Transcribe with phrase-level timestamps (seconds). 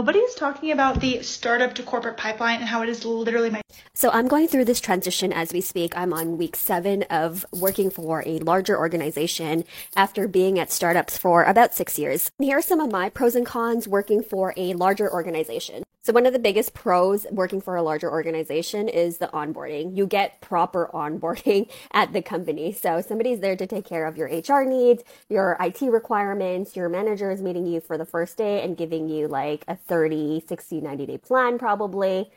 [0.00, 3.60] nobody's talking about the startup to corporate pipeline and how it is literally my.
[3.92, 5.94] So I'm going through this transition as we speak.
[5.94, 9.62] I'm on week seven of working for a larger organization
[9.94, 12.30] after being at startups for about six years.
[12.38, 15.82] Here are some of my pros and cons working for a larger organization.
[16.02, 19.94] So one of the biggest pros working for a larger organization is the onboarding.
[19.94, 22.72] You get proper onboarding at the company.
[22.72, 27.30] So somebody's there to take care of your HR needs, your IT requirements, your manager
[27.30, 31.06] is meeting you for the first day and giving you like a 30, 60, 90
[31.06, 32.30] day plan probably.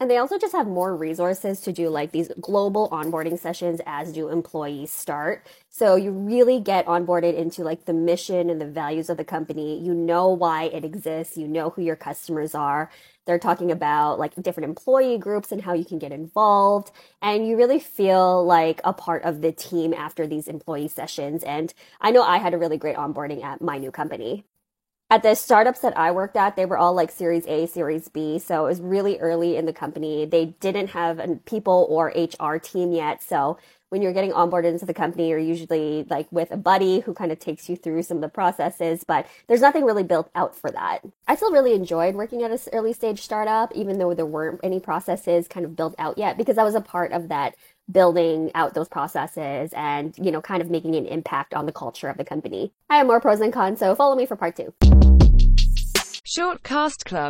[0.00, 4.14] And they also just have more resources to do like these global onboarding sessions as
[4.14, 5.46] do employees start.
[5.68, 9.78] So you really get onboarded into like the mission and the values of the company.
[9.78, 11.36] You know why it exists.
[11.36, 12.90] You know who your customers are.
[13.26, 16.90] They're talking about like different employee groups and how you can get involved.
[17.20, 21.44] And you really feel like a part of the team after these employee sessions.
[21.44, 24.46] And I know I had a really great onboarding at my new company
[25.10, 28.38] at the startups that I worked at, they were all like Series A, Series B.
[28.38, 30.24] So it was really early in the company.
[30.24, 33.20] They didn't have a people or HR team yet.
[33.22, 37.12] So when you're getting onboarded into the company, you're usually like with a buddy who
[37.12, 40.54] kind of takes you through some of the processes, but there's nothing really built out
[40.54, 41.00] for that.
[41.26, 44.78] I still really enjoyed working at an early stage startup, even though there weren't any
[44.78, 47.56] processes kind of built out yet, because I was a part of that
[47.92, 52.08] building out those processes and, you know, kind of making an impact on the culture
[52.08, 52.72] of the company.
[52.88, 54.72] I have more pros and cons, so follow me for part two.
[56.24, 57.28] Short Cast Club